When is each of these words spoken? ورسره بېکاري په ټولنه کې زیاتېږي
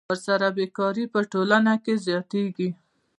ورسره 0.09 0.47
بېکاري 0.57 1.05
په 1.13 1.19
ټولنه 1.31 1.73
کې 1.83 1.93
زیاتېږي 2.05 2.69